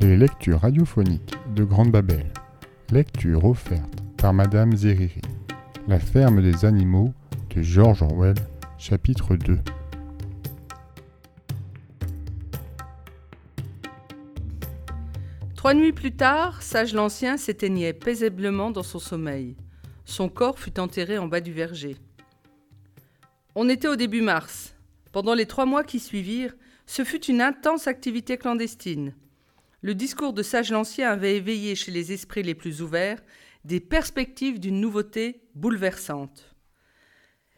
Les 0.00 0.16
lectures 0.16 0.60
radiophoniques 0.60 1.34
de 1.56 1.64
Grande 1.64 1.90
Babel. 1.90 2.32
Lecture 2.92 3.44
offerte 3.44 4.00
par 4.16 4.32
Madame 4.32 4.76
Zeriri. 4.76 5.20
La 5.88 5.98
ferme 5.98 6.40
des 6.40 6.64
animaux 6.64 7.12
de 7.50 7.62
George 7.62 8.02
Orwell, 8.02 8.36
chapitre 8.78 9.34
2. 9.34 9.58
Trois 15.56 15.74
nuits 15.74 15.92
plus 15.92 16.14
tard, 16.14 16.62
Sage 16.62 16.94
l'Ancien 16.94 17.36
s'éteignait 17.36 17.92
paisiblement 17.92 18.70
dans 18.70 18.84
son 18.84 19.00
sommeil. 19.00 19.56
Son 20.04 20.28
corps 20.28 20.60
fut 20.60 20.78
enterré 20.78 21.18
en 21.18 21.26
bas 21.26 21.40
du 21.40 21.52
verger. 21.52 21.96
On 23.56 23.68
était 23.68 23.88
au 23.88 23.96
début 23.96 24.22
mars. 24.22 24.76
Pendant 25.10 25.34
les 25.34 25.46
trois 25.46 25.66
mois 25.66 25.82
qui 25.82 25.98
suivirent, 25.98 26.54
ce 26.86 27.02
fut 27.02 27.24
une 27.24 27.40
intense 27.40 27.88
activité 27.88 28.38
clandestine. 28.38 29.12
Le 29.80 29.94
discours 29.94 30.32
de 30.32 30.42
Sage 30.42 30.72
l'Ancien 30.72 31.10
avait 31.10 31.36
éveillé 31.36 31.76
chez 31.76 31.92
les 31.92 32.12
esprits 32.12 32.42
les 32.42 32.56
plus 32.56 32.82
ouverts 32.82 33.22
des 33.64 33.80
perspectives 33.80 34.58
d'une 34.58 34.80
nouveauté 34.80 35.42
bouleversante. 35.54 36.56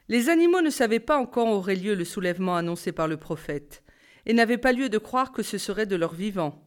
Les 0.08 0.28
animaux 0.28 0.60
ne 0.60 0.70
savaient 0.70 1.00
pas 1.00 1.18
encore 1.18 1.48
aurait 1.48 1.76
lieu 1.76 1.94
le 1.94 2.04
soulèvement 2.04 2.56
annoncé 2.56 2.92
par 2.92 3.08
le 3.08 3.16
prophète, 3.16 3.82
et 4.26 4.34
n'avaient 4.34 4.58
pas 4.58 4.72
lieu 4.72 4.88
de 4.88 4.98
croire 4.98 5.32
que 5.32 5.42
ce 5.42 5.56
serait 5.56 5.86
de 5.86 5.96
leur 5.96 6.14
vivant. 6.14 6.62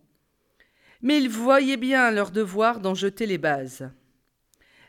Mais 1.01 1.17
ils 1.17 1.29
voyaient 1.29 1.77
bien 1.77 2.09
leur 2.09 2.31
devoir 2.31 2.79
d'en 2.79 2.95
jeter 2.95 3.25
les 3.25 3.37
bases. 3.37 3.91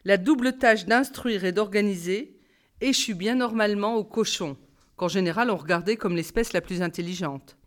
La 0.04 0.16
double 0.16 0.56
tâche 0.56 0.86
d'instruire 0.86 1.44
et 1.44 1.52
d'organiser 1.52 2.38
échut 2.80 3.14
bien 3.14 3.34
normalement 3.34 3.96
aux 3.96 4.04
cochons, 4.04 4.56
qu'en 4.96 5.08
général 5.08 5.50
on 5.50 5.56
regardait 5.56 5.96
comme 5.96 6.16
l'espèce 6.16 6.52
la 6.52 6.60
plus 6.60 6.80
intelligente. 6.80 7.58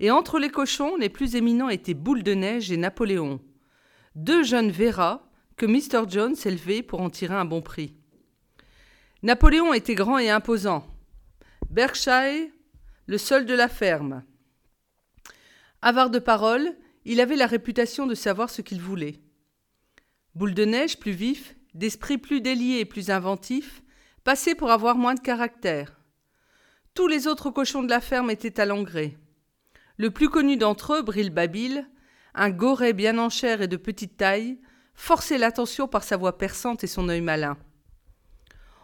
Et 0.00 0.10
entre 0.10 0.38
les 0.38 0.50
cochons, 0.50 0.96
les 0.96 1.08
plus 1.08 1.36
éminents 1.36 1.68
étaient 1.68 1.94
Boule 1.94 2.22
de 2.22 2.34
Neige 2.34 2.70
et 2.70 2.76
Napoléon, 2.76 3.40
deux 4.14 4.42
jeunes 4.42 4.70
verras 4.70 5.22
que 5.56 5.66
Mr. 5.66 6.08
Jones 6.08 6.36
élevait 6.44 6.82
pour 6.82 7.00
en 7.00 7.10
tirer 7.10 7.34
un 7.34 7.44
bon 7.44 7.62
prix. 7.62 7.94
Napoléon 9.22 9.72
était 9.72 9.94
grand 9.94 10.18
et 10.18 10.30
imposant. 10.30 10.86
Berkshire, 11.70 12.48
le 13.06 13.18
seul 13.18 13.46
de 13.46 13.54
la 13.54 13.68
ferme. 13.68 14.22
Avare 15.82 16.10
de 16.10 16.18
parole, 16.18 16.76
il 17.04 17.20
avait 17.20 17.36
la 17.36 17.46
réputation 17.46 18.06
de 18.06 18.14
savoir 18.14 18.50
ce 18.50 18.62
qu'il 18.62 18.80
voulait. 18.80 19.20
Boule 20.34 20.54
de 20.54 20.64
neige, 20.64 20.98
plus 20.98 21.12
vif, 21.12 21.56
d'esprit 21.74 22.18
plus 22.18 22.40
délié 22.40 22.80
et 22.80 22.84
plus 22.84 23.10
inventif, 23.10 23.82
passait 24.24 24.54
pour 24.54 24.70
avoir 24.70 24.96
moins 24.96 25.14
de 25.14 25.20
caractère. 25.20 26.00
Tous 26.94 27.06
les 27.06 27.26
autres 27.26 27.50
cochons 27.50 27.82
de 27.82 27.90
la 27.90 28.00
ferme 28.00 28.30
étaient 28.30 28.60
à 28.60 28.66
l'engrais. 28.66 29.16
Le 29.96 30.10
plus 30.10 30.28
connu 30.28 30.56
d'entre 30.56 30.94
eux, 30.94 31.02
Bril 31.02 31.30
Babil, 31.30 31.88
un 32.34 32.50
goret 32.50 32.92
bien 32.92 33.18
en 33.18 33.30
chair 33.30 33.62
et 33.62 33.68
de 33.68 33.76
petite 33.76 34.16
taille, 34.16 34.58
forçait 34.94 35.38
l'attention 35.38 35.88
par 35.88 36.04
sa 36.04 36.16
voix 36.16 36.36
perçante 36.36 36.84
et 36.84 36.86
son 36.86 37.08
œil 37.08 37.20
malin. 37.20 37.56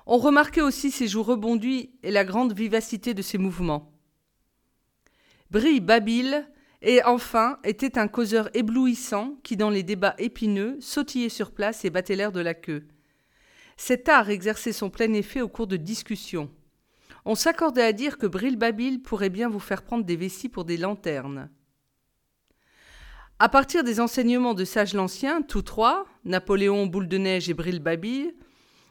On 0.07 0.19
remarquait 0.19 0.63
aussi 0.63 0.91
ses 0.91 1.07
joues 1.07 1.23
rebondies 1.23 1.91
et 2.03 2.11
la 2.11 2.25
grande 2.25 2.55
vivacité 2.55 3.15
de 3.15 3.23
ses 3.23 3.39
mouvements. 3.39 3.93
Bril 5.51 5.81
Babil, 5.81 6.49
et 6.81 7.05
enfin, 7.05 7.59
était 7.63 7.99
un 7.99 8.09
causeur 8.09 8.49
éblouissant 8.55 9.37
qui, 9.45 9.57
dans 9.57 9.71
les 9.71 9.83
débats 9.83 10.17
épineux, 10.19 10.79
sautillait 10.81 11.29
sur 11.29 11.53
place 11.53 11.85
et 11.85 11.91
battait 11.91 12.17
l'air 12.17 12.33
de 12.33 12.41
la 12.41 12.55
queue. 12.55 12.89
Cet 13.77 14.09
art 14.09 14.31
exerçait 14.31 14.73
son 14.73 14.91
plein 14.91 15.13
effet 15.13 15.41
au 15.41 15.49
cours 15.49 15.67
de 15.67 15.77
discussions. 15.77 16.51
On 17.25 17.35
s'accordait 17.35 17.83
à 17.83 17.93
dire 17.93 18.19
que 18.19 18.27
Bril-Babil 18.27 19.01
pourrait 19.01 19.31
bien 19.31 19.49
vous 19.49 19.61
faire 19.61 19.83
prendre 19.83 20.05
des 20.05 20.17
vessies 20.17 20.49
pour 20.49 20.65
des 20.65 20.77
lanternes. 20.77 21.51
À 23.39 23.49
partir 23.49 23.85
des 23.85 24.01
enseignements 24.01 24.55
de 24.55 24.65
Sage 24.65 24.95
l'Ancien, 24.95 25.43
tous 25.43 25.63
trois, 25.63 26.07
Napoléon, 26.25 26.87
Boule 26.87 27.09
de 27.09 27.19
Neige 27.19 27.49
et 27.49 27.55
Bril-Babil, 27.55 28.35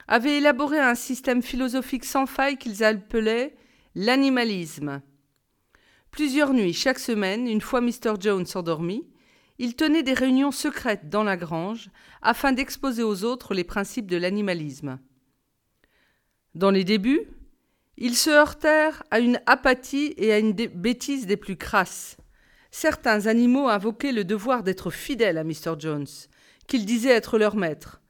avaient 0.07 0.37
élaboré 0.37 0.79
un 0.79 0.95
système 0.95 1.41
philosophique 1.41 2.05
sans 2.05 2.25
faille 2.25 2.57
qu'ils 2.57 2.83
appelaient 2.83 3.55
l'animalisme. 3.95 5.01
Plusieurs 6.11 6.53
nuits 6.53 6.73
chaque 6.73 6.99
semaine, 6.99 7.47
une 7.47 7.61
fois 7.61 7.79
Mr. 7.79 8.15
Jones 8.19 8.45
endormi, 8.55 9.07
ils 9.57 9.75
tenaient 9.75 10.03
des 10.03 10.13
réunions 10.13 10.51
secrètes 10.51 11.09
dans 11.09 11.23
la 11.23 11.37
grange 11.37 11.89
afin 12.21 12.51
d'exposer 12.51 13.03
aux 13.03 13.23
autres 13.23 13.53
les 13.53 13.63
principes 13.63 14.09
de 14.09 14.17
l'animalisme. 14.17 14.99
Dans 16.55 16.71
les 16.71 16.83
débuts, 16.83 17.27
ils 17.97 18.15
se 18.15 18.29
heurtèrent 18.29 19.03
à 19.11 19.19
une 19.19 19.39
apathie 19.45 20.13
et 20.17 20.31
à 20.33 20.39
une 20.39 20.53
bêtise 20.53 21.27
des 21.27 21.37
plus 21.37 21.57
crasses. 21.57 22.17
Certains 22.71 23.27
animaux 23.27 23.67
invoquaient 23.67 24.13
le 24.13 24.23
devoir 24.23 24.63
d'être 24.63 24.89
fidèles 24.91 25.37
à 25.37 25.43
Mr. 25.43 25.75
Jones, 25.77 26.07
qu'ils 26.67 26.85
disaient 26.85 27.09
être 27.09 27.37
leur 27.37 27.55
maître. 27.55 28.01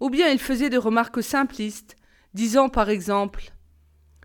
Ou 0.00 0.10
bien 0.10 0.28
ils 0.28 0.38
faisaient 0.38 0.70
des 0.70 0.78
remarques 0.78 1.22
simplistes, 1.22 1.96
disant 2.32 2.68
par 2.68 2.88
exemple 2.88 3.52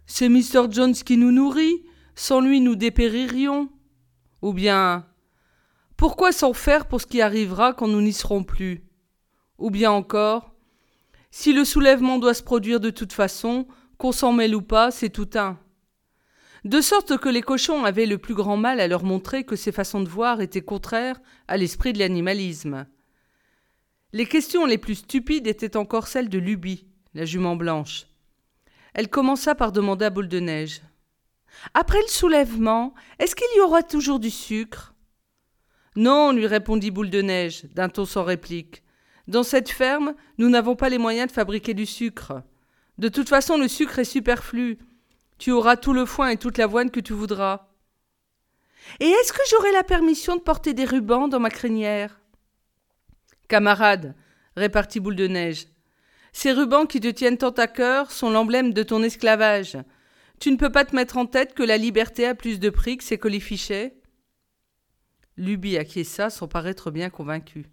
C'est 0.06 0.30
Mr. 0.30 0.72
Jones 0.72 0.94
qui 0.94 1.18
nous 1.18 1.32
nourrit, 1.32 1.84
sans 2.16 2.40
lui 2.40 2.62
nous 2.62 2.76
dépéririons. 2.76 3.70
Ou 4.42 4.54
bien 4.54 5.06
Pourquoi 5.98 6.32
s'en 6.32 6.54
faire 6.54 6.88
pour 6.88 7.02
ce 7.02 7.08
qui 7.08 7.22
arrivera 7.22 7.74
quand 7.74 7.88
nous 7.88 8.02
n'y 8.02 8.14
serons 8.14 8.44
plus? 8.44 8.84
Ou 9.58 9.70
bien 9.70 9.92
encore 9.92 10.54
Si 11.30 11.54
le 11.54 11.66
soulèvement 11.66 12.20
doit 12.20 12.34
se 12.34 12.44
produire 12.44 12.80
de 12.80 12.90
toute 12.90 13.14
façon, 13.14 13.68
qu'on 14.04 14.12
s'en 14.12 14.34
mêle 14.34 14.54
ou 14.54 14.62
pas, 14.62 14.92
c'est 14.92 15.12
tout 15.12 15.30
un. 15.36 15.58
De 16.66 16.82
sorte 16.82 17.18
que 17.18 17.30
les 17.30 17.42
cochons 17.42 17.86
avaient 17.86 18.06
le 18.06 18.18
plus 18.18 18.34
grand 18.34 18.58
mal 18.58 18.82
à 18.82 18.88
leur 18.90 19.06
montrer 19.06 19.46
que 19.46 19.56
ces 19.56 19.72
façons 19.72 20.02
de 20.02 20.10
voir 20.10 20.42
étaient 20.42 20.60
contraires 20.60 21.22
à 21.48 21.56
l'esprit 21.56 21.94
de 21.94 22.00
l'animalisme. 22.00 22.86
Les 24.12 24.26
questions 24.26 24.66
les 24.66 24.78
plus 24.78 24.96
stupides 24.96 25.48
étaient 25.48 25.78
encore 25.78 26.10
celles 26.10 26.28
de 26.28 26.38
Lubie, 26.38 26.86
la 27.14 27.24
jument 27.24 27.56
blanche. 27.56 28.08
Elle 28.94 29.08
commença 29.08 29.56
par 29.56 29.72
demander 29.72 30.04
à 30.04 30.10
Boule 30.10 30.28
de 30.28 30.42
Neige. 30.42 30.82
Après 31.74 32.02
le 32.02 32.10
soulèvement, 32.10 32.94
est-ce 33.20 33.38
qu'il 33.38 33.56
y 33.56 33.62
aura 33.62 33.84
toujours 33.84 34.20
du 34.20 34.32
sucre? 34.32 34.94
Non, 35.96 36.34
lui 36.34 36.46
répondit 36.46 36.92
Boule 36.92 37.10
de 37.10 37.22
Neige, 37.22 37.64
d'un 37.74 37.88
ton 37.88 38.04
sans 38.04 38.26
réplique. 38.26 38.84
Dans 39.30 39.44
cette 39.44 39.70
ferme, 39.70 40.14
nous 40.38 40.50
n'avons 40.50 40.76
pas 40.76 40.90
les 40.90 40.98
moyens 40.98 41.30
de 41.30 41.34
fabriquer 41.34 41.74
du 41.74 41.86
sucre. 41.86 42.44
De 42.98 43.10
toute 43.10 43.30
façon, 43.30 43.58
le 43.58 43.68
sucre 43.68 44.00
est 44.00 44.06
superflu. 44.06 44.78
Tu 45.38 45.52
auras 45.52 45.78
tout 45.78 45.94
le 45.94 46.06
foin 46.06 46.30
et 46.30 46.38
toute 46.38 46.58
l'avoine 46.58 46.92
que 46.92 47.00
tu 47.00 47.14
voudras. 47.14 47.68
Et 49.00 49.08
est-ce 49.08 49.34
que 49.34 49.42
j'aurai 49.50 49.72
la 49.72 49.84
permission 49.84 50.36
de 50.36 50.42
porter 50.42 50.74
des 50.74 50.86
rubans 50.86 51.28
dans 51.28 51.40
ma 51.40 51.50
crinière? 51.50 52.20
Camarade, 53.48 54.16
répartit 54.56 55.00
Boule 55.00 55.16
de 55.16 55.28
Neige, 55.28 55.68
ces 56.34 56.52
rubans 56.52 56.88
qui 56.88 57.00
te 57.00 57.08
tiennent 57.08 57.38
tant 57.38 57.52
à 57.52 57.68
cœur 57.68 58.12
sont 58.12 58.32
l'emblème 58.32 58.74
de 58.74 58.84
ton 58.84 59.04
esclavage. 59.04 59.78
Tu 60.40 60.52
ne 60.52 60.58
peux 60.58 60.72
pas 60.72 60.84
te 60.84 60.96
mettre 60.96 61.18
en 61.18 61.28
tête 61.28 61.54
que 61.54 61.64
la 61.64 61.78
liberté 61.78 62.26
a 62.26 62.36
plus 62.36 62.60
de 62.60 62.70
prix 62.72 62.98
que 62.98 63.04
ses 63.04 63.20
colifichets 63.20 63.96
Luby 65.38 65.78
acquiesça 65.78 66.30
sans 66.30 66.48
paraître 66.48 66.92
bien 66.92 67.10
convaincu. 67.10 67.66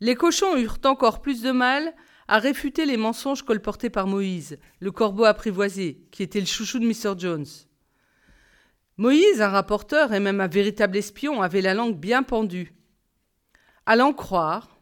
Les 0.00 0.14
cochons 0.14 0.56
eurent 0.56 0.80
encore 0.84 1.20
plus 1.20 1.42
de 1.42 1.50
mal 1.50 1.94
à 2.30 2.38
réfuter 2.38 2.86
les 2.86 2.96
mensonges 2.96 3.42
colportés 3.42 3.90
par 3.90 4.06
Moïse, 4.06 4.56
le 4.78 4.92
corbeau 4.92 5.24
apprivoisé, 5.24 6.06
qui 6.12 6.22
était 6.22 6.38
le 6.38 6.46
chouchou 6.46 6.78
de 6.78 6.86
Mr. 6.86 7.18
Jones. 7.18 7.48
Moïse, 8.98 9.42
un 9.42 9.48
rapporteur 9.48 10.12
et 10.12 10.20
même 10.20 10.40
un 10.40 10.46
véritable 10.46 10.96
espion, 10.96 11.42
avait 11.42 11.60
la 11.60 11.74
langue 11.74 11.98
bien 11.98 12.22
pendue. 12.22 12.72
À 13.84 13.96
l'en 13.96 14.12
croire, 14.12 14.78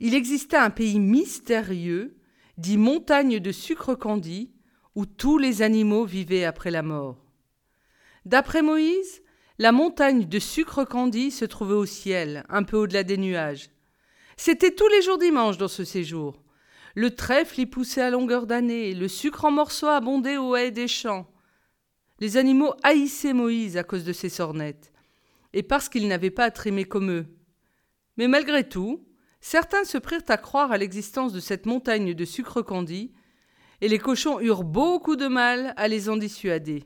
il 0.00 0.14
existait 0.14 0.58
un 0.58 0.68
pays 0.68 0.98
mystérieux, 0.98 2.18
dit 2.58 2.76
montagne 2.76 3.40
de 3.40 3.52
sucre 3.52 3.94
candi, 3.94 4.52
où 4.94 5.06
tous 5.06 5.38
les 5.38 5.62
animaux 5.62 6.04
vivaient 6.04 6.44
après 6.44 6.70
la 6.70 6.82
mort. 6.82 7.24
D'après 8.26 8.60
Moïse, 8.60 9.22
la 9.56 9.72
montagne 9.72 10.28
de 10.28 10.38
sucre 10.38 10.84
candi 10.84 11.30
se 11.30 11.46
trouvait 11.46 11.72
au 11.72 11.86
ciel, 11.86 12.44
un 12.50 12.64
peu 12.64 12.76
au-delà 12.76 13.02
des 13.02 13.16
nuages. 13.16 13.70
C'était 14.36 14.74
tous 14.74 14.88
les 14.88 15.00
jours 15.00 15.16
dimanche 15.16 15.56
dans 15.56 15.68
ce 15.68 15.84
séjour. 15.84 16.41
Le 16.94 17.14
trèfle 17.14 17.60
y 17.60 17.66
poussait 17.66 18.02
à 18.02 18.10
longueur 18.10 18.46
d'année, 18.46 18.94
le 18.94 19.08
sucre 19.08 19.44
en 19.44 19.50
morceaux 19.50 19.88
abondait 19.88 20.36
aux 20.36 20.56
haies 20.56 20.70
des 20.70 20.88
champs. 20.88 21.30
Les 22.20 22.36
animaux 22.36 22.74
haïssaient 22.82 23.32
Moïse 23.32 23.76
à 23.76 23.82
cause 23.82 24.04
de 24.04 24.12
ses 24.12 24.28
sornettes, 24.28 24.92
et 25.52 25.62
parce 25.62 25.88
qu'il 25.88 26.06
n'avait 26.06 26.30
pas 26.30 26.44
à 26.44 26.50
trimer 26.50 26.84
comme 26.84 27.10
eux. 27.10 27.26
Mais 28.16 28.28
malgré 28.28 28.68
tout, 28.68 29.06
certains 29.40 29.84
se 29.84 29.98
prirent 29.98 30.20
à 30.28 30.36
croire 30.36 30.70
à 30.70 30.78
l'existence 30.78 31.32
de 31.32 31.40
cette 31.40 31.66
montagne 31.66 32.14
de 32.14 32.24
sucre 32.24 32.62
candi, 32.62 33.12
et 33.80 33.88
les 33.88 33.98
cochons 33.98 34.38
eurent 34.40 34.64
beaucoup 34.64 35.16
de 35.16 35.26
mal 35.26 35.72
à 35.76 35.88
les 35.88 36.08
en 36.08 36.16
dissuader. 36.16 36.84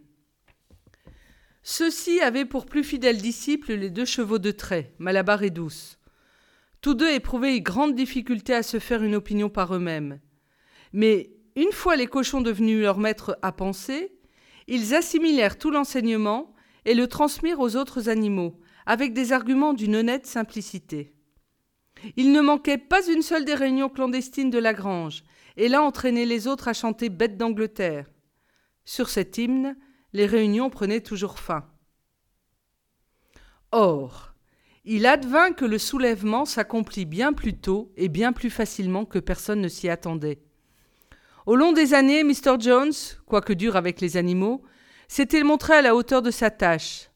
Ceux-ci 1.63 2.21
avaient 2.21 2.45
pour 2.45 2.65
plus 2.65 2.85
fidèles 2.85 3.21
disciples 3.21 3.75
les 3.75 3.91
deux 3.91 4.05
chevaux 4.05 4.39
de 4.39 4.53
trait, 4.53 4.95
Malabar 4.99 5.43
et 5.43 5.51
Douce. 5.51 5.99
Tous 6.81 6.95
deux 6.95 7.11
éprouvaient 7.11 7.57
une 7.57 7.63
grande 7.63 7.95
difficulté 7.95 8.55
à 8.55 8.63
se 8.63 8.79
faire 8.79 9.03
une 9.03 9.15
opinion 9.15 9.49
par 9.49 9.75
eux-mêmes. 9.75 10.21
Mais 10.93 11.31
une 11.57 11.73
fois 11.73 11.97
les 11.97 12.07
cochons 12.07 12.41
devenus 12.41 12.81
leurs 12.81 12.99
maîtres 12.99 13.39
à 13.43 13.53
penser, 13.53 14.13
ils 14.67 14.95
assimilèrent 14.95 15.59
tout 15.59 15.71
l'enseignement 15.71 16.55
et 16.85 16.95
le 16.95 17.09
transmirent 17.09 17.61
aux 17.61 17.77
autres 17.77 18.09
animaux, 18.09 18.61
avec 18.87 19.13
des 19.13 19.33
arguments 19.33 19.75
d'une 19.75 19.97
honnête 19.97 20.27
simplicité. 20.27 21.13
Il 22.17 22.33
ne 22.33 22.41
manquait 22.41 22.79
pas 22.79 23.07
une 23.07 23.23
seule 23.23 23.45
des 23.45 23.55
réunions 23.55 23.89
clandestines 23.89 24.51
de 24.51 24.59
la 24.59 24.73
grange, 24.73 25.25
et 25.57 25.69
là 25.69 25.83
entraînait 25.83 26.27
les 26.27 26.47
autres 26.47 26.69
à 26.69 26.73
chanter 26.73 27.09
Bête 27.09 27.37
d'Angleterre. 27.37 28.07
Sur 28.85 29.09
cet 29.09 29.39
hymne, 29.39 29.77
les 30.13 30.27
réunions 30.27 30.71
prenaient 30.71 31.01
toujours 31.01 31.39
fin. 31.39 31.67
Or, 33.73 34.35
il 34.89 35.05
advint 35.05 35.53
que 35.53 35.65
le 35.65 35.79
soulèvement 35.79 36.45
s'accomplit 36.45 37.07
bien 37.07 37.33
plus 37.33 37.55
tôt 37.55 37.93
et 37.97 38.09
bien 38.09 38.33
plus 38.33 38.51
facilement 38.51 39.05
que 39.05 39.19
personne 39.19 39.61
ne 39.61 39.69
s'y 39.69 39.89
attendait. 39.89 40.39
Au 41.45 41.57
long 41.57 41.73
des 41.73 41.93
années, 41.93 42.23
Mr. 42.23 42.57
Jones, 42.61 42.93
quoique 43.27 43.53
dur 43.53 43.75
avec 43.75 44.01
les 44.01 44.17
animaux, 44.17 44.63
s'était 45.09 45.43
montré 45.43 45.75
à 45.75 45.83
la 45.83 45.97
hauteur 45.97 46.23
de 46.23 46.31
sa 46.31 46.51
tâche. 46.51 47.11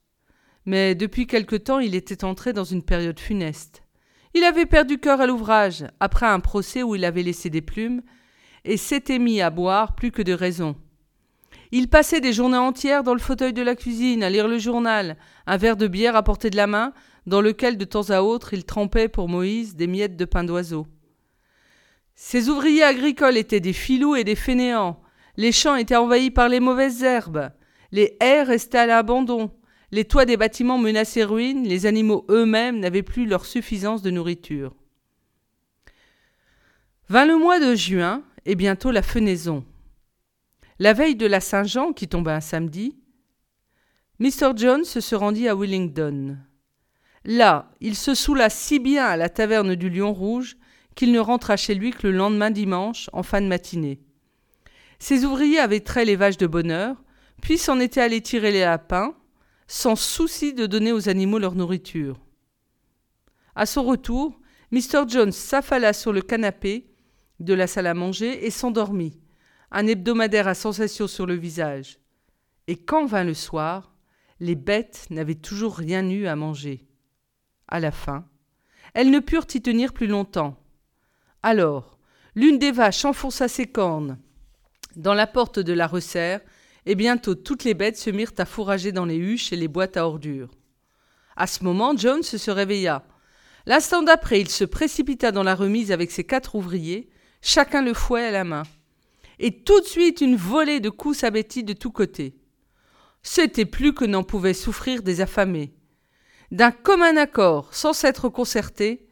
Mais 0.67 0.97
depuis 0.97 1.29
quelque 1.29 1.57
temps, 1.57 1.79
il 1.79 1.95
était 1.95 2.25
entré 2.25 2.53
dans 2.53 2.65
une 2.65 2.83
période 2.83 3.21
funeste. 3.21 3.83
Il 4.35 4.45
avait 4.45 4.67
perdu 4.67 4.99
cœur 4.99 5.21
à 5.21 5.27
l'ouvrage, 5.27 5.85
après 6.01 6.27
un 6.27 6.41
procès 6.41 6.83
où 6.83 6.97
il 6.97 7.05
avait 7.05 7.23
laissé 7.23 7.51
des 7.51 7.63
plumes, 7.63 8.03
et 8.65 8.77
s'était 8.77 9.19
mis 9.19 9.41
à 9.41 9.51
boire 9.51 9.95
plus 9.95 10.11
que 10.11 10.23
de 10.23 10.33
raison. 10.33 10.77
Il 11.73 11.89
passait 11.89 12.21
des 12.21 12.33
journées 12.33 12.57
entières 12.57 13.05
dans 13.05 13.15
le 13.15 13.21
fauteuil 13.21 13.53
de 13.53 13.63
la 13.63 13.77
cuisine, 13.77 14.25
à 14.25 14.31
lire 14.31 14.49
le 14.49 14.59
journal, 14.59 15.17
un 15.47 15.57
verre 15.57 15.77
de 15.77 15.87
bière 15.87 16.17
à 16.17 16.23
portée 16.23 16.51
de 16.51 16.57
la 16.57 16.67
main, 16.67 16.93
dans 17.27 17.41
lequel 17.41 17.77
de 17.77 17.85
temps 17.85 18.11
à 18.11 18.23
autre 18.23 18.55
il 18.55 18.65
trempait 18.65 19.09
pour 19.09 19.29
Moïse 19.29 19.77
des 19.77 19.87
miettes 19.87 20.17
de 20.17 20.25
pain 20.25 20.45
d'oiseau. 20.45 20.87
Ses 22.15 22.49
ouvriers 22.49 22.83
agricoles 22.83 23.37
étaient 23.37 23.61
des 23.61 23.73
filous 23.73 24.17
et 24.17 24.25
des 24.25 24.35
fainéants. 24.35 25.01
Les 25.37 25.53
champs 25.53 25.77
étaient 25.77 25.97
envahis 25.97 26.31
par 26.31 26.49
les 26.49 26.61
mauvaises 26.61 27.03
herbes. 27.03 27.51
Les 27.93 28.17
haies 28.21 28.43
restaient 28.43 28.79
à 28.79 28.87
l'abandon. 28.87 29.51
Les 29.91 30.05
toits 30.05 30.27
des 30.27 30.37
bâtiments 30.37 30.79
menaçaient 30.79 31.25
ruine, 31.25 31.67
les 31.67 31.87
animaux 31.87 32.25
eux-mêmes 32.29 32.79
n'avaient 32.79 33.03
plus 33.03 33.27
leur 33.27 33.45
suffisance 33.47 34.03
de 34.03 34.11
nourriture. 34.11 34.75
Vint 37.09 37.27
le 37.27 37.37
mois 37.37 37.59
de 37.59 37.75
juin, 37.75 38.23
et 38.45 38.55
bientôt 38.55 38.91
la 38.91 39.03
fenaison. 39.03 39.65
La 40.79 40.93
veille 40.93 41.17
de 41.17 41.27
la 41.27 41.41
Saint-Jean, 41.41 41.93
qui 41.93 42.09
tombait 42.09 42.31
un 42.31 42.41
samedi, 42.41 42.97
Mr. 44.19 44.53
Jones 44.57 44.85
se 44.85 45.15
rendit 45.15 45.49
à 45.49 45.55
Willingdon. 45.55 46.37
Là, 47.25 47.71
il 47.81 47.97
se 47.97 48.15
soula 48.15 48.49
si 48.49 48.79
bien 48.79 49.05
à 49.05 49.17
la 49.17 49.29
taverne 49.29 49.75
du 49.75 49.91
Lion 49.91 50.13
Rouge 50.13 50.57
qu'il 50.95 51.13
ne 51.13 51.21
rentra 51.21 51.57
chez 51.57 51.75
lui 51.75 51.91
que 51.91 52.07
le 52.07 52.13
lendemain 52.13 52.51
dimanche, 52.51 53.09
en 53.13 53.23
fin 53.23 53.41
de 53.41 53.47
matinée. 53.47 54.01
Ses 54.99 55.25
ouvriers 55.25 55.59
avaient 55.59 55.81
trait 55.81 56.05
les 56.05 56.17
vaches 56.17 56.37
de 56.37 56.47
bonne 56.47 56.71
heure, 56.71 57.03
puis 57.41 57.59
s'en 57.59 57.81
étaient 57.81 58.01
allés 58.01 58.21
tirer 58.21 58.51
les 58.51 58.61
lapins, 58.61 59.15
sans 59.67 59.97
souci 59.97 60.53
de 60.53 60.67
donner 60.67 60.93
aux 60.93 61.09
animaux 61.09 61.39
leur 61.39 61.55
nourriture. 61.55 62.21
À 63.55 63.67
son 63.67 63.85
retour, 63.85 64.39
Mr. 64.73 65.09
Jones 65.09 65.33
s'affala 65.33 65.93
sur 65.93 66.13
le 66.13 66.23
canapé 66.23 66.91
de 67.39 67.55
la 67.55 67.67
salle 67.67 67.87
à 67.87 67.95
manger 67.95 68.47
et 68.47 68.51
s'endormit, 68.51 69.19
un 69.71 69.87
hebdomadaire 69.87 70.49
à 70.49 70.55
sensation 70.55 71.07
sur 71.07 71.27
le 71.27 71.35
visage. 71.35 71.99
Et 72.67 72.77
quand 72.77 73.07
vint 73.07 73.25
le 73.25 73.35
soir, 73.35 73.95
les 74.39 74.55
bêtes 74.55 75.07
n'avaient 75.11 75.35
toujours 75.35 75.77
rien 75.77 76.09
eu 76.09 76.27
à 76.27 76.37
manger. 76.37 76.90
À 77.71 77.81
la 77.81 77.93
fin, 77.93 78.25
elles 78.95 79.11
ne 79.11 79.21
purent 79.21 79.47
y 79.55 79.63
tenir 79.63 79.93
plus 79.93 80.09
longtemps. 80.09 80.57
Alors, 81.43 81.99
l'une 82.35 82.59
des 82.59 82.73
vaches 82.73 83.05
enfonça 83.05 83.49
ses 83.49 83.67
cornes 83.67 84.19
dans 84.97 85.15
la 85.15 85.27
porte 85.27 85.59
de 85.59 85.73
la 85.73 85.87
resserre 85.87 86.41
et 86.87 86.95
bientôt 86.95 87.35
toutes 87.35 87.65
les 87.65 87.75
bêtes 87.75 87.97
se 87.97 88.11
mirent 88.11 88.33
à 88.39 88.45
fourrager 88.45 88.93
dans 88.93 89.05
les 89.05 89.17
huches 89.17 89.53
et 89.53 89.57
les 89.57 89.69
boîtes 89.69 89.97
à 89.97 90.07
ordures. 90.07 90.51
À 91.37 91.47
ce 91.47 91.65
moment, 91.65 91.97
Jones 91.97 92.23
se 92.23 92.51
réveilla. 92.51 93.05
L'instant 93.67 94.03
d'après, 94.03 94.41
il 94.41 94.49
se 94.49 94.65
précipita 94.65 95.33
dans 95.33 95.43
la 95.43 95.55
remise 95.55 95.93
avec 95.93 96.11
ses 96.11 96.25
quatre 96.25 96.55
ouvriers, 96.55 97.09
chacun 97.41 97.83
le 97.83 97.95
fouet 97.95 98.25
à 98.25 98.31
la 98.31 98.45
main. 98.45 98.65
Et 99.39 99.63
tout 99.63 99.81
de 99.81 99.87
suite 99.87 100.21
une 100.21 100.37
volée 100.37 100.81
de 100.81 100.91
coups 100.91 101.19
s'abattit 101.19 101.65
de 101.65 101.73
tous 101.73 101.93
côtés. 101.93 102.35
C'était 103.23 103.65
plus 103.65 103.95
que 103.95 104.05
n'en 104.05 104.23
pouvaient 104.23 104.55
souffrir 104.55 105.03
des 105.03 105.21
affamés. 105.21 105.73
D'un 106.51 106.73
commun 106.73 107.17
accord, 107.17 107.73
sans 107.73 107.93
s'être 107.93 108.29
concertés, 108.29 109.07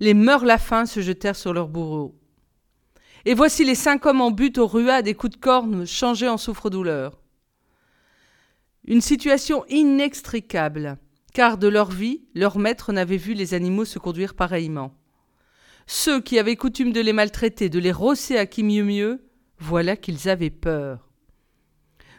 les 0.00 0.14
meurent-la-faim 0.14 0.86
se 0.86 1.00
jetèrent 1.00 1.36
sur 1.36 1.52
leurs 1.52 1.68
bourreaux. 1.68 2.14
Et 3.24 3.34
voici 3.34 3.64
les 3.64 3.74
cinq 3.74 4.06
hommes 4.06 4.20
en 4.20 4.30
butte 4.30 4.58
aux 4.58 4.66
ruades 4.66 5.04
des 5.04 5.14
coups 5.14 5.34
de 5.34 5.40
corne 5.40 5.86
changés 5.86 6.28
en 6.28 6.36
souffre-douleur. 6.36 7.20
Une 8.84 9.00
situation 9.00 9.64
inextricable, 9.68 10.98
car 11.34 11.58
de 11.58 11.66
leur 11.68 11.90
vie, 11.90 12.22
leur 12.34 12.58
maître 12.58 12.92
n'avait 12.92 13.16
vu 13.16 13.34
les 13.34 13.54
animaux 13.54 13.84
se 13.84 13.98
conduire 13.98 14.34
pareillement. 14.34 14.94
Ceux 15.86 16.20
qui 16.20 16.38
avaient 16.38 16.56
coutume 16.56 16.92
de 16.92 17.00
les 17.00 17.12
maltraiter, 17.12 17.68
de 17.68 17.78
les 17.80 17.92
rosser 17.92 18.36
à 18.38 18.46
qui 18.46 18.62
mieux 18.62 18.84
mieux, 18.84 19.24
voilà 19.58 19.96
qu'ils 19.96 20.28
avaient 20.28 20.50
peur. 20.50 21.08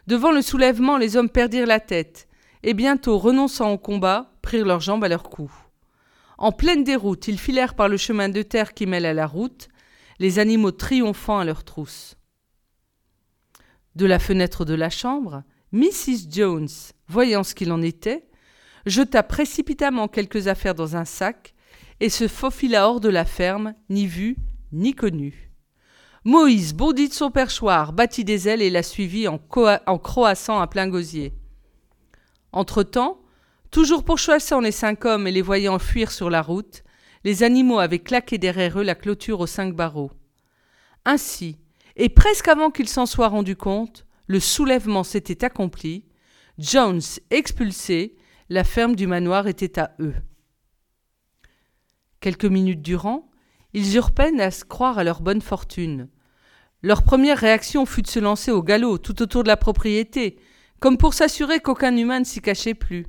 Devant 0.06 0.32
le 0.32 0.42
soulèvement, 0.42 0.98
les 0.98 1.16
hommes 1.16 1.30
perdirent 1.30 1.68
la 1.68 1.80
tête, 1.80 2.28
et 2.64 2.74
bientôt, 2.74 3.18
renonçant 3.18 3.72
au 3.72 3.78
combat, 3.78 4.29
prirent 4.42 4.66
leurs 4.66 4.82
jambes 4.82 5.04
à 5.04 5.08
leur 5.08 5.24
cou. 5.24 5.52
En 6.38 6.52
pleine 6.52 6.84
déroute, 6.84 7.28
ils 7.28 7.40
filèrent 7.40 7.76
par 7.76 7.90
le 7.90 7.98
chemin 7.98 8.30
de 8.30 8.42
terre 8.42 8.74
qui 8.74 8.86
mêle 8.86 9.06
à 9.06 9.14
la 9.14 9.28
route, 9.28 9.68
les 10.20 10.40
animaux 10.40 10.72
triomphant 10.72 11.40
à 11.40 11.46
leurs 11.46 11.64
trousses. 11.64 12.16
De 13.96 14.06
la 14.06 14.20
fenêtre 14.20 14.66
de 14.66 14.74
la 14.74 14.90
chambre, 14.90 15.44
Mrs. 15.72 16.30
Jones, 16.32 16.70
voyant 17.08 17.44
ce 17.44 17.54
qu'il 17.54 17.72
en 17.72 17.82
était, 17.82 18.28
jeta 18.86 19.24
précipitamment 19.24 20.08
quelques 20.08 20.48
affaires 20.48 20.76
dans 20.76 20.96
un 20.96 21.06
sac 21.06 21.54
et 22.00 22.10
se 22.10 22.28
faufila 22.28 22.88
hors 22.88 23.02
de 23.02 23.10
la 23.10 23.26
ferme, 23.26 23.74
ni 23.90 24.08
vu 24.08 24.38
ni 24.72 24.94
connu. 24.94 25.52
Moïse 26.24 26.74
bondit 26.74 27.10
de 27.10 27.14
son 27.14 27.32
perchoir, 27.32 27.94
battit 27.94 28.24
des 28.24 28.48
ailes 28.48 28.62
et 28.62 28.70
la 28.70 28.84
suivit 28.84 29.28
en, 29.28 29.40
en 29.86 29.98
croassant 29.98 30.60
à 30.60 30.68
plein 30.68 30.88
gosier. 30.88 31.34
Entre-temps, 32.52 33.19
toujours 33.72 34.04
pourchassant 34.04 34.60
les 34.60 34.72
cinq 34.72 35.06
hommes 35.06 35.28
et 35.28 35.32
les 35.32 35.42
voyant 35.42 35.80
fuir 35.80 36.12
sur 36.12 36.30
la 36.30 36.42
route, 36.42 36.84
les 37.24 37.44
animaux 37.44 37.80
avaient 37.80 38.00
claqué 38.00 38.38
derrière 38.38 38.80
eux 38.80 38.84
la 38.84 38.96
clôture 38.96 39.40
aux 39.40 39.48
cinq 39.48 39.76
barreaux. 39.76 40.12
Ainsi, 41.06 41.58
et 41.96 42.10
presque 42.10 42.48
avant 42.48 42.72
qu'ils 42.72 42.90
s'en 42.90 43.06
soient 43.06 43.28
rendus 43.28 43.56
compte, 43.56 44.06
le 44.28 44.40
soulèvement 44.40 45.04
s'était 45.04 45.44
accompli, 45.44 46.06
Jones 46.58 47.02
expulsé, 47.30 48.18
la 48.50 48.64
ferme 48.64 48.96
du 48.96 49.08
manoir 49.08 49.48
était 49.48 49.80
à 49.80 49.96
eux. 50.00 50.16
Quelques 52.20 52.46
minutes 52.46 52.82
durant, 52.82 53.30
ils 53.74 53.96
eurent 53.96 54.12
peine 54.12 54.42
à 54.42 54.52
se 54.52 54.66
croire 54.66 54.98
à 54.98 55.04
leur 55.04 55.22
bonne 55.22 55.42
fortune. 55.42 56.10
Leur 56.82 57.04
première 57.04 57.38
réaction 57.38 57.86
fut 57.86 58.02
de 58.02 58.08
se 58.08 58.20
lancer 58.20 58.52
au 58.52 58.64
galop 58.64 58.98
tout 58.98 59.22
autour 59.22 59.44
de 59.44 59.50
la 59.50 59.58
propriété, 59.58 60.38
comme 60.80 60.98
pour 60.98 61.14
s'assurer 61.14 61.60
qu'aucun 61.60 61.96
humain 61.96 62.20
ne 62.20 62.26
s'y 62.26 62.42
cachait 62.42 62.74
plus. 62.74 63.06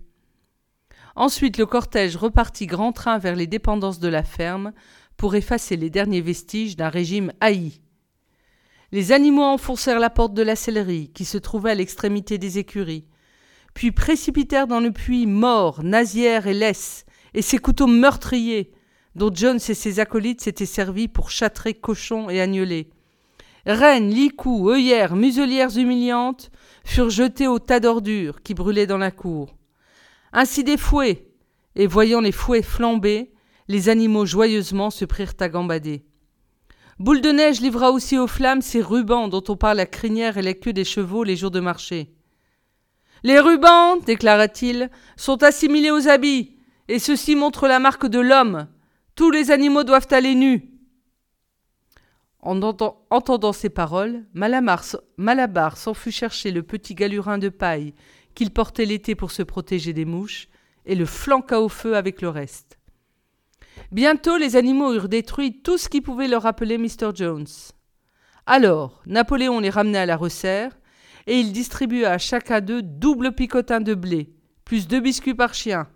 Ensuite, 1.20 1.58
le 1.58 1.66
cortège 1.66 2.16
repartit 2.16 2.64
grand 2.64 2.92
train 2.92 3.18
vers 3.18 3.36
les 3.36 3.46
dépendances 3.46 3.98
de 3.98 4.08
la 4.08 4.22
ferme 4.22 4.72
pour 5.18 5.34
effacer 5.34 5.76
les 5.76 5.90
derniers 5.90 6.22
vestiges 6.22 6.76
d'un 6.76 6.88
régime 6.88 7.30
haï. 7.42 7.82
Les 8.90 9.12
animaux 9.12 9.42
enfoncèrent 9.42 9.98
la 9.98 10.08
porte 10.08 10.32
de 10.32 10.40
la 10.40 10.56
sellerie, 10.56 11.10
qui 11.12 11.26
se 11.26 11.36
trouvait 11.36 11.72
à 11.72 11.74
l'extrémité 11.74 12.38
des 12.38 12.56
écuries, 12.56 13.04
puis 13.74 13.92
précipitèrent 13.92 14.66
dans 14.66 14.80
le 14.80 14.92
puits 14.92 15.26
morts, 15.26 15.84
Nazière 15.84 16.46
et 16.46 16.54
Lès, 16.54 17.04
et 17.34 17.42
ses 17.42 17.58
couteaux 17.58 17.86
meurtriers, 17.86 18.72
dont 19.14 19.30
Jones 19.30 19.60
et 19.68 19.74
ses 19.74 20.00
acolytes 20.00 20.40
s'étaient 20.40 20.64
servis 20.64 21.08
pour 21.08 21.28
châtrer 21.28 21.74
cochons 21.74 22.30
et 22.30 22.40
agnelets. 22.40 22.88
Rennes, 23.66 24.08
licous, 24.08 24.70
œillères, 24.70 25.16
muselières 25.16 25.76
humiliantes 25.76 26.50
furent 26.82 27.10
jetés 27.10 27.46
au 27.46 27.58
tas 27.58 27.78
d'ordures 27.78 28.40
qui 28.40 28.54
brûlaient 28.54 28.86
dans 28.86 28.96
la 28.96 29.10
cour. 29.10 29.54
Ainsi 30.32 30.64
des 30.64 30.76
fouets, 30.76 31.28
et 31.74 31.86
voyant 31.86 32.20
les 32.20 32.32
fouets 32.32 32.62
flamber, 32.62 33.32
les 33.68 33.88
animaux 33.88 34.26
joyeusement 34.26 34.90
se 34.90 35.04
prirent 35.04 35.34
à 35.40 35.48
gambader. 35.48 36.04
Boule 36.98 37.20
de 37.20 37.30
neige 37.30 37.60
livra 37.60 37.90
aussi 37.90 38.18
aux 38.18 38.26
flammes 38.26 38.60
ces 38.60 38.82
rubans 38.82 39.28
dont 39.28 39.42
on 39.48 39.56
parle 39.56 39.78
la 39.78 39.86
crinière 39.86 40.36
et 40.36 40.42
la 40.42 40.54
queue 40.54 40.72
des 40.72 40.84
chevaux 40.84 41.24
les 41.24 41.36
jours 41.36 41.50
de 41.50 41.60
marché. 41.60 42.12
Les 43.22 43.38
rubans, 43.40 43.98
déclara-t-il, 44.04 44.90
sont 45.16 45.42
assimilés 45.42 45.90
aux 45.90 46.08
habits, 46.08 46.56
et 46.88 46.98
ceci 46.98 47.36
montre 47.36 47.68
la 47.68 47.78
marque 47.78 48.06
de 48.06 48.18
l'homme. 48.18 48.66
Tous 49.14 49.30
les 49.30 49.50
animaux 49.50 49.84
doivent 49.84 50.08
aller 50.10 50.34
nus. 50.34 50.70
En 52.42 52.60
entendant 52.62 53.52
ces 53.52 53.68
paroles, 53.68 54.24
Malabar 54.32 55.76
s'en 55.76 55.94
fut 55.94 56.12
chercher 56.12 56.50
le 56.50 56.62
petit 56.62 56.94
galurin 56.94 57.38
de 57.38 57.50
paille 57.50 57.94
qu'il 58.34 58.50
portait 58.50 58.84
l'été 58.84 59.14
pour 59.14 59.30
se 59.30 59.42
protéger 59.42 59.92
des 59.92 60.04
mouches, 60.04 60.48
et 60.86 60.94
le 60.94 61.06
flanqua 61.06 61.60
au 61.60 61.68
feu 61.68 61.96
avec 61.96 62.22
le 62.22 62.28
reste. 62.28 62.78
Bientôt 63.92 64.36
les 64.36 64.56
animaux 64.56 64.94
eurent 64.94 65.08
détruit 65.08 65.62
tout 65.62 65.78
ce 65.78 65.88
qui 65.88 66.00
pouvait 66.00 66.28
leur 66.28 66.42
rappeler 66.42 66.78
Mr. 66.78 67.10
Jones. 67.14 67.46
Alors 68.46 69.02
Napoléon 69.06 69.60
les 69.60 69.70
ramena 69.70 70.02
à 70.02 70.06
la 70.06 70.16
resserre, 70.16 70.76
et 71.26 71.38
il 71.38 71.52
distribua 71.52 72.10
à 72.10 72.18
chacun 72.18 72.60
d'eux 72.60 72.82
double 72.82 73.32
picotin 73.32 73.80
de 73.80 73.94
blé, 73.94 74.32
plus 74.64 74.88
deux 74.88 75.00
biscuits 75.00 75.34
par 75.34 75.54
chien. 75.54 75.88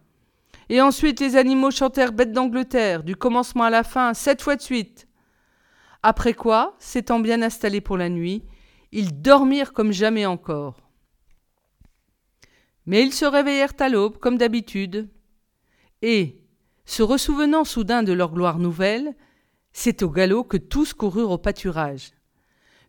Et 0.68 0.80
ensuite 0.80 1.20
les 1.20 1.36
animaux 1.36 1.70
chantèrent 1.70 2.12
Bête 2.12 2.32
d'Angleterre, 2.32 3.02
du 3.02 3.16
commencement 3.16 3.64
à 3.64 3.70
la 3.70 3.82
fin, 3.84 4.14
sept 4.14 4.42
fois 4.42 4.56
de 4.56 4.62
suite. 4.62 5.08
Après 6.02 6.34
quoi, 6.34 6.76
s'étant 6.78 7.20
bien 7.20 7.42
installés 7.42 7.80
pour 7.80 7.96
la 7.96 8.08
nuit, 8.08 8.44
ils 8.92 9.20
dormirent 9.22 9.72
comme 9.72 9.92
jamais 9.92 10.26
encore. 10.26 10.83
Mais 12.86 13.02
ils 13.02 13.12
se 13.12 13.24
réveillèrent 13.24 13.74
à 13.78 13.88
l'aube, 13.88 14.18
comme 14.18 14.38
d'habitude, 14.38 15.08
et, 16.02 16.38
se 16.84 17.02
ressouvenant 17.02 17.64
soudain 17.64 18.02
de 18.02 18.12
leur 18.12 18.32
gloire 18.32 18.58
nouvelle, 18.58 19.14
c'est 19.72 20.02
au 20.02 20.10
galop 20.10 20.44
que 20.44 20.58
tous 20.58 20.92
coururent 20.92 21.30
au 21.30 21.38
pâturage. 21.38 22.12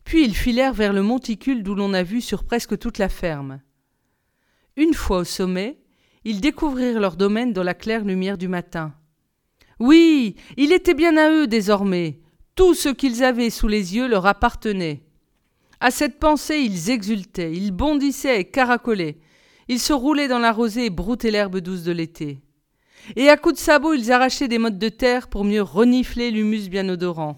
Puis 0.04 0.24
ils 0.24 0.36
filèrent 0.36 0.74
vers 0.74 0.94
le 0.94 1.02
monticule 1.02 1.64
d'où 1.64 1.75
l'on 1.75 1.94
a 1.94 2.04
vu 2.04 2.22
sur 2.22 2.44
presque 2.44 2.78
toute 2.78 2.98
la 2.98 3.10
ferme. 3.10 3.62
Une 4.75 4.94
fois 4.94 5.20
au 5.20 5.24
sommet, 5.24 5.80
ils 6.25 6.42
découvrirent 6.42 7.00
leur 7.00 7.16
domaine 7.16 7.54
dans 7.54 7.64
la 7.64 7.74
claire 7.74 8.04
lumière 8.04 8.38
du 8.38 8.48
matin. 8.48 8.94
Oui, 9.80 10.36
il 10.58 10.74
était 10.74 10.94
bien 10.94 11.18
à 11.18 11.32
eux 11.32 11.48
désormais. 11.48 12.20
Tout 12.56 12.74
ce 12.74 12.90
qu'ils 12.90 13.24
avaient 13.24 13.50
sous 13.50 13.68
les 13.68 13.96
yeux 13.96 14.08
leur 14.08 14.25
appartenait. 14.25 15.04
À 15.80 15.92
cette 15.92 16.20
pensée, 16.20 16.58
ils 16.58 16.90
exultaient, 16.90 17.54
ils 17.54 17.72
bondissaient 17.72 18.42
et 18.42 18.46
caracolaient. 18.46 19.18
Ils 19.68 19.80
se 19.80 19.94
roulaient 19.94 20.28
dans 20.28 20.40
la 20.40 20.52
rosée 20.52 20.86
et 20.86 20.90
broutaient 20.90 21.32
l'herbe 21.32 21.58
douce 21.58 21.84
de 21.84 21.92
l'été. 21.92 22.40
Et 23.16 23.30
à 23.30 23.38
coups 23.38 23.56
de 23.56 23.60
sabots, 23.60 23.94
ils 23.94 24.12
arrachaient 24.12 24.48
des 24.48 24.58
mottes 24.58 24.78
de 24.78 24.90
terre 24.90 25.28
pour 25.28 25.44
mieux 25.44 25.62
renifler 25.62 26.32
l'humus 26.32 26.70
bien 26.70 26.88
odorant. 26.90 27.38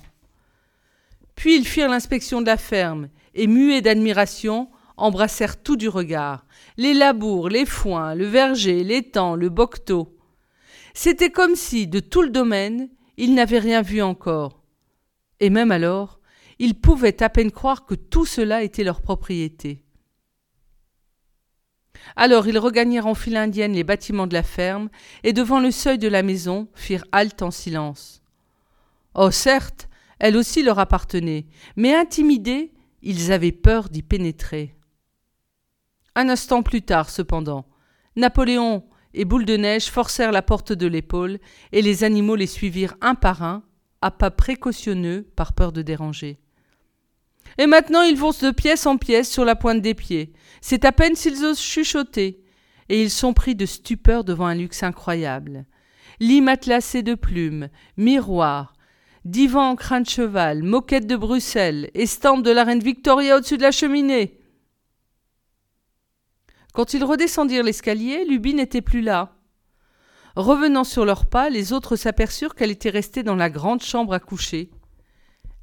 Puis 1.36 1.56
ils 1.56 1.68
firent 1.68 1.90
l'inspection 1.90 2.42
de 2.42 2.48
la 2.48 2.58
ferme, 2.58 3.10
et 3.34 3.48
muets 3.48 3.82
d'admiration, 3.82 4.70
embrassèrent 4.98 5.62
tout 5.62 5.76
du 5.76 5.90
regard 5.90 6.48
les 6.78 6.94
labours, 6.94 7.50
les 7.50 7.66
foins, 7.66 8.16
le 8.16 8.26
verger, 8.26 8.84
l'étang, 8.84 9.36
le 9.36 9.50
bocteau. 9.50 10.16
C'était 10.94 11.32
comme 11.32 11.56
si, 11.56 11.88
de 11.88 12.00
tout 12.00 12.22
le 12.22 12.30
domaine, 12.30 12.90
ils 13.18 13.34
n'avaient 13.34 13.60
rien 13.60 13.82
vu 13.82 14.02
encore. 14.02 14.64
Et 15.40 15.50
même 15.50 15.72
alors, 15.72 16.20
ils 16.60 16.80
pouvaient 16.80 17.22
à 17.24 17.30
peine 17.30 17.52
croire 17.52 17.86
que 17.86 17.96
tout 17.96 18.26
cela 18.26 18.64
était 18.64 18.84
leur 18.84 19.02
propriété. 19.02 19.84
Alors 22.16 22.48
ils 22.48 22.58
regagnèrent 22.58 23.08
en 23.08 23.16
file 23.16 23.38
indienne 23.38 23.74
les 23.74 23.84
bâtiments 23.84 24.28
de 24.28 24.34
la 24.34 24.44
ferme, 24.44 24.90
et 25.24 25.34
devant 25.34 25.60
le 25.60 25.72
seuil 25.72 25.98
de 25.98 26.08
la 26.08 26.24
maison 26.24 26.68
firent 26.74 27.06
halte 27.12 27.42
en 27.42 27.52
silence. 27.52 28.22
Oh 29.14 29.32
certes, 29.32 29.90
elle 30.20 30.38
aussi 30.38 30.64
leur 30.64 30.80
appartenait, 30.80 31.46
mais 31.76 31.96
intimidés, 31.96 32.72
ils 33.02 33.32
avaient 33.32 33.52
peur 33.52 33.90
d'y 33.90 34.02
pénétrer. 34.02 34.76
Un 36.16 36.30
instant 36.30 36.64
plus 36.64 36.82
tard, 36.82 37.10
cependant, 37.10 37.66
Napoléon 38.16 38.84
et 39.14 39.26
Boule 39.26 39.46
de 39.46 39.58
Neige 39.58 39.86
forcèrent 39.86 40.32
la 40.32 40.42
porte 40.42 40.74
de 40.74 40.88
l'épaule, 40.88 41.40
et 41.72 41.82
les 41.82 42.04
animaux 42.04 42.36
les 42.36 42.48
suivirent 42.48 42.96
un 43.02 43.16
par 43.16 43.44
un, 43.44 43.64
à 44.02 44.12
pas 44.12 44.32
précautionneux 44.32 45.28
par 45.36 45.54
peur 45.54 45.72
de 45.72 45.82
déranger. 45.82 46.40
Et 47.58 47.66
maintenant 47.66 48.02
ils 48.02 48.18
vont 48.18 48.32
de 48.32 48.52
pièce 48.52 48.86
en 48.86 48.98
pièce 48.98 49.30
sur 49.30 49.46
la 49.46 49.56
pointe 49.56 49.82
des 49.82 49.94
pieds. 49.94 50.34
C'est 50.62 50.86
à 50.86 50.92
peine 50.92 51.16
s'ils 51.16 51.44
osent 51.44 51.60
chuchoter. 51.60 52.44
Et 52.90 53.02
ils 53.02 53.12
sont 53.12 53.34
pris 53.34 53.56
de 53.56 53.66
stupeur 53.66 54.24
devant 54.24 54.46
un 54.46 54.56
luxe 54.56 54.84
incroyable. 54.84 55.66
Lits 56.20 56.42
matelassés 56.42 57.04
de 57.04 57.16
plumes, 57.16 57.70
miroirs, 57.98 58.74
divans 59.26 59.72
en 59.72 59.76
crin 59.76 60.02
de 60.02 60.10
cheval, 60.10 60.64
moquettes 60.64 61.06
de 61.06 61.16
Bruxelles, 61.16 61.92
estampes 61.94 62.44
de 62.44 62.52
la 62.52 62.64
reine 62.64 62.80
Victoria 62.80 63.38
au-dessus 63.38 63.58
de 63.58 63.64
la 63.64 63.72
cheminée. 63.72 64.40
Quand 66.74 66.94
ils 66.94 67.04
redescendirent 67.04 67.64
l'escalier, 67.64 68.24
Lubie 68.26 68.54
n'était 68.54 68.82
plus 68.82 69.02
là. 69.02 69.36
Revenant 70.36 70.84
sur 70.84 71.06
leurs 71.06 71.26
pas, 71.26 71.50
les 71.50 71.74
autres 71.74 71.96
s'aperçurent 71.96 72.54
qu'elle 72.54 72.72
était 72.72 72.92
restée 72.92 73.24
dans 73.24 73.36
la 73.36 73.50
grande 73.50 73.82
chambre 73.82 74.14
à 74.14 74.20
coucher. 74.20 74.70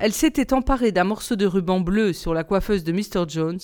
Elle 0.04 0.12
s'était 0.12 0.52
emparée 0.52 0.92
d'un 0.92 1.04
morceau 1.04 1.34
de 1.34 1.46
ruban 1.46 1.80
bleu 1.80 2.12
sur 2.12 2.34
la 2.34 2.44
coiffeuse 2.44 2.84
de 2.84 2.92
Mr. 2.92 3.26
Jones 3.26 3.58